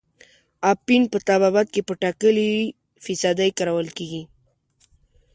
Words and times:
اپین 0.73 1.01
په 1.11 1.17
طبابت 1.29 1.67
کې 1.73 1.81
په 1.87 1.93
ټاکلې 2.01 2.49
فیصدۍ 3.03 3.49
کارول 3.57 3.87
کیږي. 3.97 4.23